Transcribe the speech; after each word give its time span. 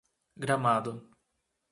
Gramado 0.45 0.97